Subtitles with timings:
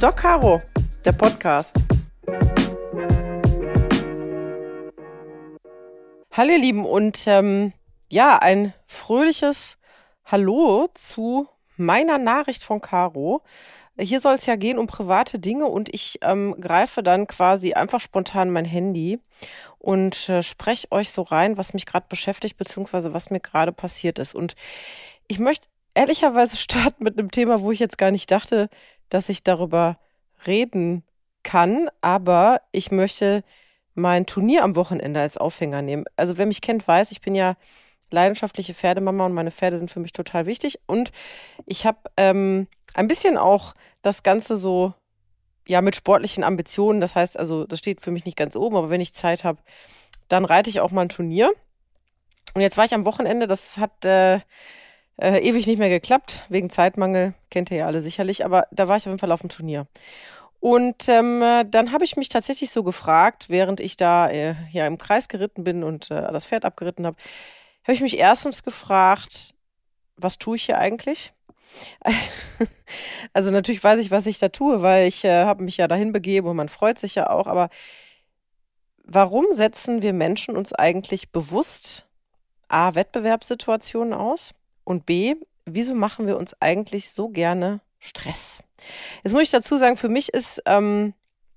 [0.00, 0.60] Doc Caro,
[1.04, 1.76] der Podcast.
[6.30, 7.72] Hallo ihr Lieben und ähm,
[8.08, 9.76] ja, ein fröhliches
[10.24, 13.42] Hallo zu meiner Nachricht von Caro.
[13.98, 18.00] Hier soll es ja gehen um private Dinge und ich ähm, greife dann quasi einfach
[18.00, 19.18] spontan mein Handy
[19.78, 24.20] und äh, spreche euch so rein, was mich gerade beschäftigt, beziehungsweise was mir gerade passiert
[24.20, 24.36] ist.
[24.36, 24.54] Und
[25.26, 28.70] ich möchte ehrlicherweise starten mit einem Thema, wo ich jetzt gar nicht dachte,
[29.08, 29.98] dass ich darüber
[30.46, 31.02] reden
[31.42, 33.42] kann, aber ich möchte
[33.94, 36.04] mein Turnier am Wochenende als Aufhänger nehmen.
[36.16, 37.56] Also wer mich kennt, weiß, ich bin ja
[38.10, 40.78] leidenschaftliche Pferdemama und meine Pferde sind für mich total wichtig.
[40.86, 41.10] Und
[41.66, 44.94] ich habe ähm, ein bisschen auch das Ganze so,
[45.66, 47.00] ja, mit sportlichen Ambitionen.
[47.00, 49.58] Das heißt, also, das steht für mich nicht ganz oben, aber wenn ich Zeit habe,
[50.28, 51.52] dann reite ich auch mal ein Turnier.
[52.54, 54.40] Und jetzt war ich am Wochenende, das hat äh,
[55.20, 58.96] äh, ewig nicht mehr geklappt, wegen Zeitmangel, kennt ihr ja alle sicherlich, aber da war
[58.96, 59.86] ich auf jeden Fall auf dem Turnier.
[60.60, 64.98] Und ähm, dann habe ich mich tatsächlich so gefragt, während ich da äh, ja im
[64.98, 67.16] Kreis geritten bin und äh, das Pferd abgeritten habe,
[67.84, 69.54] habe ich mich erstens gefragt,
[70.16, 71.32] was tue ich hier eigentlich?
[73.34, 76.12] Also natürlich weiß ich, was ich da tue, weil ich äh, habe mich ja dahin
[76.12, 77.46] begeben und man freut sich ja auch.
[77.46, 77.68] Aber
[79.04, 82.06] warum setzen wir Menschen uns eigentlich bewusst
[82.68, 84.54] a Wettbewerbssituationen aus
[84.88, 85.36] und b
[85.66, 88.62] wieso machen wir uns eigentlich so gerne Stress?
[89.22, 91.12] Jetzt muss ich dazu sagen, für mich ist ähm,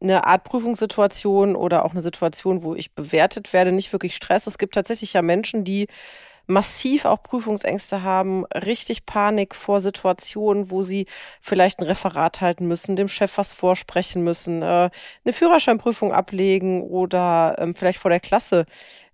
[0.00, 4.48] eine Art Prüfungssituation oder auch eine Situation, wo ich bewertet werde, nicht wirklich Stress.
[4.48, 5.86] Es gibt tatsächlich ja Menschen, die
[6.52, 11.06] massiv auch Prüfungsängste haben, richtig Panik vor Situationen, wo sie
[11.40, 14.90] vielleicht ein Referat halten müssen, dem Chef was vorsprechen müssen, äh,
[15.24, 18.66] eine Führerscheinprüfung ablegen oder ähm, vielleicht vor der Klasse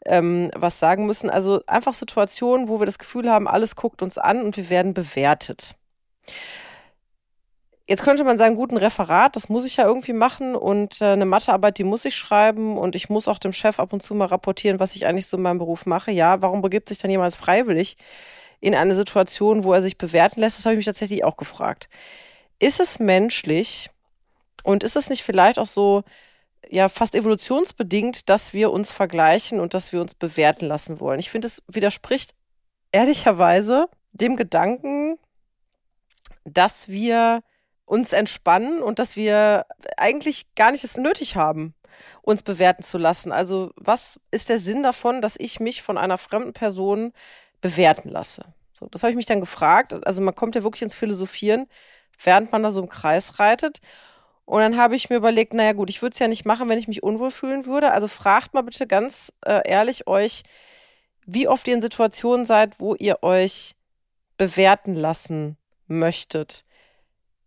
[0.05, 1.31] ähm, was sagen müssen.
[1.31, 4.95] Also einfach Situationen, wo wir das Gefühl haben, alles guckt uns an und wir werden
[4.95, 5.75] bewertet.
[7.89, 11.07] Jetzt könnte man sagen, gut, ein Referat, das muss ich ja irgendwie machen und äh,
[11.07, 14.15] eine Mathearbeit, die muss ich schreiben und ich muss auch dem Chef ab und zu
[14.15, 16.11] mal rapportieren, was ich eigentlich so in meinem Beruf mache.
[16.11, 17.97] Ja, warum begibt sich dann jemand freiwillig
[18.61, 20.59] in eine Situation, wo er sich bewerten lässt?
[20.59, 21.89] Das habe ich mich tatsächlich auch gefragt.
[22.59, 23.89] Ist es menschlich
[24.65, 26.05] und ist es nicht vielleicht auch so,
[26.69, 31.21] ja, fast evolutionsbedingt, dass wir uns vergleichen und dass wir uns bewerten lassen wollen?
[31.21, 32.35] Ich finde, es widerspricht
[32.93, 35.17] ehrlicherweise dem Gedanken,
[36.45, 37.43] dass wir
[37.89, 39.65] uns entspannen und dass wir
[39.97, 41.75] eigentlich gar nicht es nötig haben,
[42.21, 43.33] uns bewerten zu lassen.
[43.33, 47.13] Also was ist der Sinn davon, dass ich mich von einer fremden Person
[47.63, 48.45] bewerten lasse?
[48.79, 50.07] So, das habe ich mich dann gefragt.
[50.07, 51.67] Also man kommt ja wirklich ins Philosophieren,
[52.23, 53.79] während man da so im Kreis reitet.
[54.45, 56.79] Und dann habe ich mir überlegt, naja gut, ich würde es ja nicht machen, wenn
[56.79, 57.93] ich mich unwohl fühlen würde.
[57.93, 60.43] Also fragt mal bitte ganz äh, ehrlich euch,
[61.25, 63.75] wie oft ihr in Situationen seid, wo ihr euch
[64.37, 65.57] bewerten lassen
[65.87, 66.65] möchtet.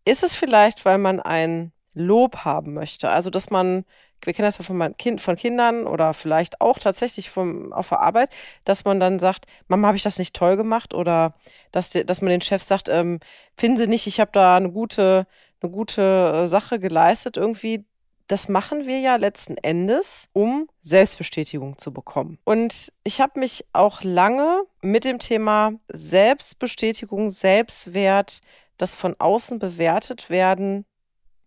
[0.05, 3.09] Ist es vielleicht, weil man ein Lob haben möchte?
[3.09, 3.85] Also, dass man,
[4.23, 7.99] wir kennen das ja von, kind, von Kindern oder vielleicht auch tatsächlich vom, auf der
[7.99, 8.33] Arbeit,
[8.65, 10.93] dass man dann sagt, Mama, habe ich das nicht toll gemacht?
[10.93, 11.33] Oder
[11.71, 13.19] dass, dass man den Chef sagt, ähm,
[13.57, 15.27] finden Sie nicht, ich habe da eine gute,
[15.61, 17.85] eine gute äh, Sache geleistet irgendwie.
[18.27, 22.39] Das machen wir ja letzten Endes, um Selbstbestätigung zu bekommen.
[22.45, 28.39] Und ich habe mich auch lange mit dem Thema Selbstbestätigung, Selbstwert,
[28.77, 30.85] das von außen bewertet werden,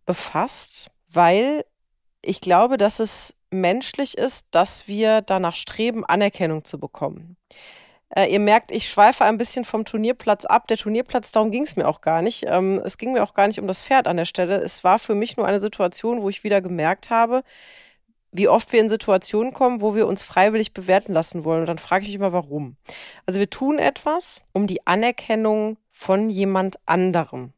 [0.07, 1.65] befasst, weil
[2.23, 7.37] ich glaube, dass es menschlich ist, dass wir danach streben, Anerkennung zu bekommen.
[8.15, 10.69] Äh, ihr merkt, ich schweife ein bisschen vom Turnierplatz ab.
[10.69, 12.45] Der Turnierplatz, darum ging es mir auch gar nicht.
[12.47, 14.57] Ähm, es ging mir auch gar nicht um das Pferd an der Stelle.
[14.57, 17.43] Es war für mich nur eine Situation, wo ich wieder gemerkt habe,
[18.31, 21.61] wie oft wir in Situationen kommen, wo wir uns freiwillig bewerten lassen wollen.
[21.61, 22.77] Und dann frage ich mich immer, warum.
[23.27, 27.55] Also wir tun etwas, um die Anerkennung von jemand anderem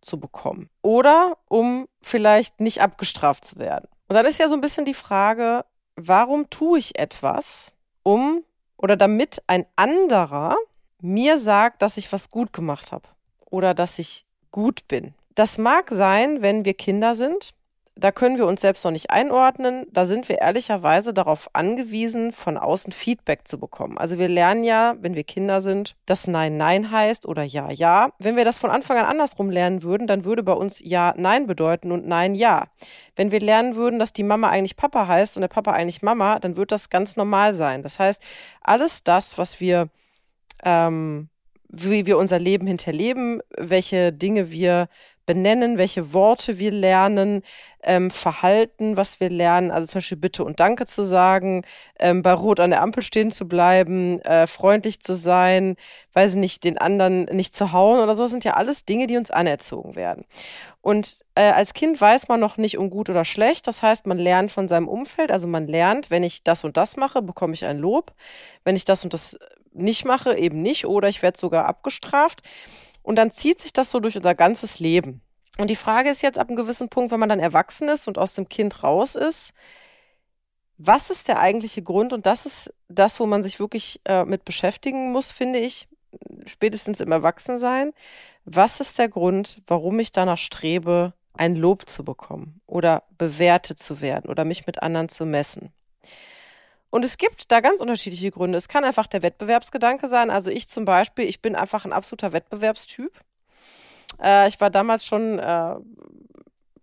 [0.00, 0.70] zu bekommen.
[0.80, 3.88] Oder um vielleicht nicht abgestraft zu werden.
[4.08, 7.72] Und dann ist ja so ein bisschen die Frage, warum tue ich etwas,
[8.02, 8.42] um
[8.78, 10.56] oder damit ein anderer
[11.02, 13.06] mir sagt, dass ich was gut gemacht habe
[13.50, 15.12] oder dass ich gut bin.
[15.34, 17.52] Das mag sein, wenn wir Kinder sind
[17.96, 19.86] da können wir uns selbst noch nicht einordnen.
[19.92, 23.98] Da sind wir ehrlicherweise darauf angewiesen, von außen Feedback zu bekommen.
[23.98, 28.10] Also wir lernen ja, wenn wir Kinder sind, dass Nein Nein heißt oder Ja Ja.
[28.18, 31.46] Wenn wir das von Anfang an andersrum lernen würden, dann würde bei uns Ja Nein
[31.46, 32.66] bedeuten und Nein Ja.
[33.14, 36.40] Wenn wir lernen würden, dass die Mama eigentlich Papa heißt und der Papa eigentlich Mama,
[36.40, 37.82] dann wird das ganz normal sein.
[37.84, 38.20] Das heißt,
[38.60, 39.88] alles das, was wir
[40.64, 41.28] ähm,
[41.68, 44.88] wie wir unser Leben hinterleben, welche Dinge wir
[45.26, 47.42] benennen, welche Worte wir lernen,
[47.82, 51.64] ähm, Verhalten, was wir lernen, also zum Beispiel Bitte und Danke zu sagen,
[51.98, 55.76] ähm, bei Rot an der Ampel stehen zu bleiben, äh, freundlich zu sein,
[56.14, 59.30] weiß nicht, den anderen nicht zu hauen oder so, sind ja alles Dinge, die uns
[59.30, 60.24] anerzogen werden.
[60.80, 63.66] Und äh, als Kind weiß man noch nicht um gut oder schlecht.
[63.66, 65.32] Das heißt, man lernt von seinem Umfeld.
[65.32, 68.12] Also man lernt, wenn ich das und das mache, bekomme ich ein Lob.
[68.64, 69.38] Wenn ich das und das
[69.72, 70.86] nicht mache, eben nicht.
[70.86, 72.42] Oder ich werde sogar abgestraft.
[73.04, 75.20] Und dann zieht sich das so durch unser ganzes Leben.
[75.58, 78.18] Und die Frage ist jetzt ab einem gewissen Punkt, wenn man dann erwachsen ist und
[78.18, 79.52] aus dem Kind raus ist,
[80.78, 82.12] was ist der eigentliche Grund?
[82.12, 85.86] Und das ist das, wo man sich wirklich äh, mit beschäftigen muss, finde ich,
[86.46, 87.92] spätestens im Erwachsensein.
[88.44, 94.00] Was ist der Grund, warum ich danach strebe, ein Lob zu bekommen oder bewertet zu
[94.00, 95.72] werden oder mich mit anderen zu messen?
[96.94, 98.56] Und es gibt da ganz unterschiedliche Gründe.
[98.56, 100.30] Es kann einfach der Wettbewerbsgedanke sein.
[100.30, 103.10] Also ich zum Beispiel, ich bin einfach ein absoluter Wettbewerbstyp.
[104.22, 105.74] Äh, ich war damals schon äh,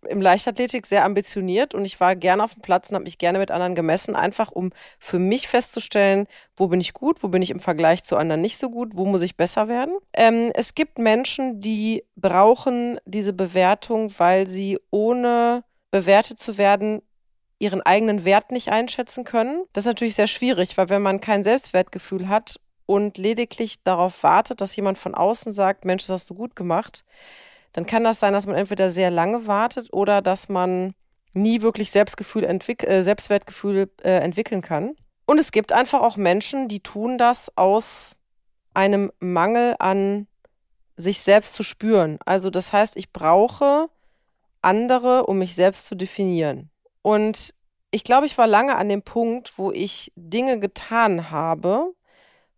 [0.10, 3.40] im Leichtathletik sehr ambitioniert und ich war gerne auf dem Platz und habe mich gerne
[3.40, 6.28] mit anderen gemessen, einfach um für mich festzustellen,
[6.58, 9.06] wo bin ich gut, wo bin ich im Vergleich zu anderen nicht so gut, wo
[9.06, 9.94] muss ich besser werden.
[10.12, 17.02] Ähm, es gibt Menschen, die brauchen diese Bewertung, weil sie ohne bewertet zu werden
[17.62, 19.64] ihren eigenen Wert nicht einschätzen können.
[19.74, 24.62] Das ist natürlich sehr schwierig, weil wenn man kein Selbstwertgefühl hat und lediglich darauf wartet,
[24.62, 27.06] dass jemand von außen sagt, Mensch, das hast du gut gemacht,
[27.74, 30.94] dann kann das sein, dass man entweder sehr lange wartet oder dass man
[31.34, 34.96] nie wirklich Selbstgefühl entwick äh, Selbstwertgefühl äh, entwickeln kann.
[35.26, 38.18] Und es gibt einfach auch Menschen, die tun das aus
[38.74, 40.28] einem Mangel an
[40.98, 42.18] sich selbst zu spüren.
[42.26, 43.88] Also das heißt, ich brauche
[44.62, 46.72] andere, um mich selbst zu definieren.
[47.02, 47.54] Und
[47.92, 51.94] ich glaube, ich war lange an dem Punkt, wo ich Dinge getan habe,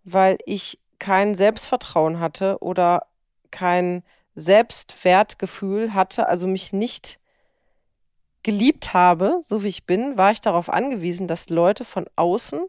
[0.03, 3.07] weil ich kein Selbstvertrauen hatte oder
[3.51, 4.03] kein
[4.35, 7.19] Selbstwertgefühl hatte, also mich nicht
[8.43, 12.65] geliebt habe, so wie ich bin, war ich darauf angewiesen, dass Leute von außen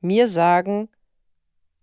[0.00, 0.88] mir sagen,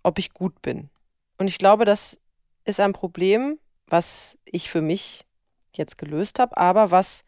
[0.04, 0.89] ob ich gut bin.
[1.38, 2.19] Und ich glaube, das
[2.65, 5.25] ist ein Problem, was ich für mich
[5.74, 7.24] jetzt gelöst habe, aber was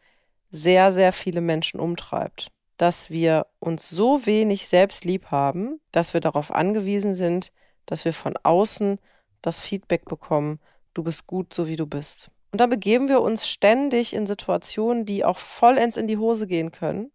[0.50, 2.52] sehr, sehr viele Menschen umtreibt.
[2.78, 7.52] Dass wir uns so wenig selbst lieb haben, dass wir darauf angewiesen sind,
[7.86, 9.00] dass wir von außen
[9.42, 10.60] das Feedback bekommen,
[10.94, 12.30] du bist gut, so wie du bist.
[12.52, 16.72] Und da begeben wir uns ständig in Situationen, die auch vollends in die Hose gehen
[16.72, 17.12] können,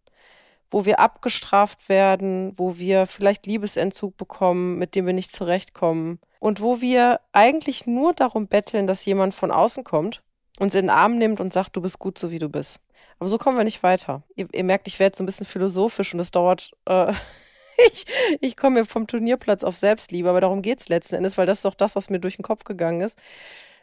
[0.71, 6.61] wo wir abgestraft werden, wo wir vielleicht Liebesentzug bekommen, mit dem wir nicht zurechtkommen und
[6.61, 10.21] wo wir eigentlich nur darum betteln, dass jemand von außen kommt,
[10.59, 12.79] uns in den Arm nimmt und sagt, du bist gut, so wie du bist.
[13.19, 14.23] Aber so kommen wir nicht weiter.
[14.35, 16.71] Ihr, ihr merkt, ich werde so ein bisschen philosophisch und es dauert.
[16.85, 17.13] Äh,
[17.91, 18.05] ich
[18.41, 21.59] ich komme mir vom Turnierplatz auf Selbstliebe, aber darum geht es letzten Endes, weil das
[21.59, 23.17] ist doch das, was mir durch den Kopf gegangen ist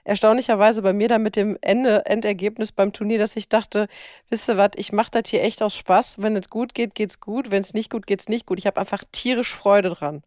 [0.04, 3.88] erstaunlicherweise bei mir dann mit dem Ende, Endergebnis beim Turnier, dass ich dachte,
[4.28, 6.20] wisst ihr was, ich mache das hier echt aus Spaß.
[6.20, 7.50] Wenn es gut geht, geht's gut.
[7.50, 8.58] Wenn es nicht gut geht, geht's nicht gut.
[8.58, 10.22] Ich habe einfach tierisch Freude dran.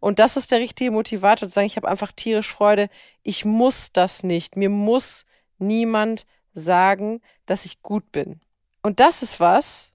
[0.00, 2.88] Und das ist der richtige Motivator, zu sagen, ich habe einfach tierisch Freude.
[3.22, 4.56] Ich muss das nicht.
[4.56, 5.24] Mir muss
[5.58, 6.26] niemand
[6.56, 8.40] sagen, dass ich gut bin.
[8.82, 9.92] Und das ist was,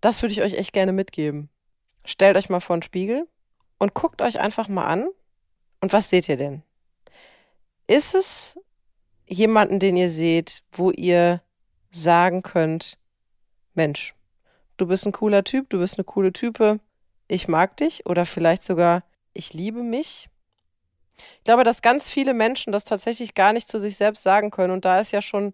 [0.00, 1.50] das würde ich euch echt gerne mitgeben.
[2.04, 3.28] Stellt euch mal vor den Spiegel
[3.78, 5.08] und guckt euch einfach mal an.
[5.80, 6.62] Und was seht ihr denn?
[7.86, 8.58] Ist es
[9.26, 11.42] jemanden, den ihr seht, wo ihr
[11.90, 12.98] sagen könnt,
[13.74, 14.14] Mensch,
[14.76, 16.80] du bist ein cooler Typ, du bist eine coole Type,
[17.28, 20.28] ich mag dich oder vielleicht sogar, ich liebe mich?
[21.38, 24.72] Ich glaube, dass ganz viele Menschen das tatsächlich gar nicht zu sich selbst sagen können.
[24.72, 25.52] Und da ist ja schon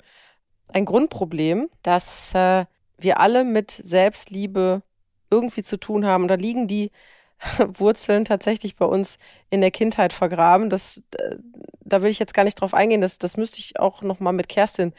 [0.73, 2.67] ein Grundproblem, dass äh,
[2.99, 4.83] wir alle mit Selbstliebe
[5.31, 6.25] irgendwie zu tun haben.
[6.25, 6.91] Und da liegen die
[7.75, 9.19] Wurzeln tatsächlich bei uns
[9.51, 10.71] in der Kindheit vergraben.
[10.71, 11.37] Das, äh,
[11.81, 13.01] da will ich jetzt gar nicht drauf eingehen.
[13.01, 14.93] Das, das müsste ich auch nochmal mit Kerstin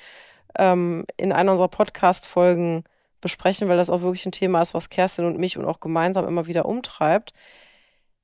[0.57, 2.83] ähm, in einer unserer Podcast-Folgen
[3.21, 6.27] besprechen, weil das auch wirklich ein Thema ist, was Kerstin und mich und auch gemeinsam
[6.27, 7.33] immer wieder umtreibt.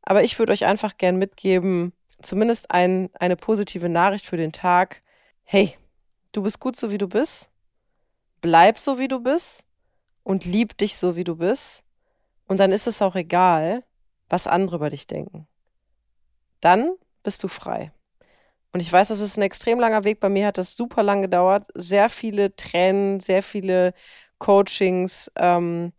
[0.04, 5.02] Aber ich würde euch einfach gern mitgeben, zumindest ein, eine positive Nachricht für den Tag.
[5.44, 5.78] Hey,
[6.34, 7.50] du bist gut so, wie du bist.
[8.42, 9.64] Bleib so, wie du bist.
[10.24, 11.84] Und lieb dich so, wie du bist.
[12.48, 13.84] Und dann ist es auch egal,
[14.30, 15.48] was andere über dich denken.
[16.60, 17.92] Dann bist du frei.
[18.72, 20.20] Und ich weiß, das ist ein extrem langer Weg.
[20.20, 21.70] Bei mir hat das super lang gedauert.
[21.76, 23.94] Sehr viele Tränen, sehr viele
[24.40, 25.94] Coachings, ähm,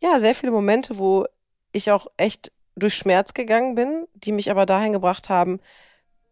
[0.00, 1.26] ja, sehr viele Momente, wo
[1.72, 5.60] ich auch echt durch Schmerz gegangen bin, die mich aber dahin gebracht haben,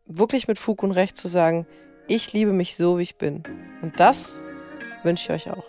[0.07, 1.67] wirklich mit Fug und Recht zu sagen,
[2.11, 3.45] ich liebe mich so, wie ich bin.
[3.83, 4.41] Und das
[5.05, 5.65] wünsche ich euch auch.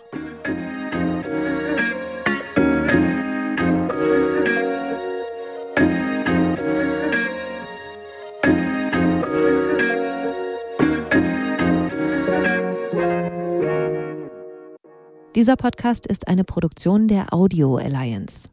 [15.34, 18.48] Dieser Podcast ist eine Produktion der Audio Alliance.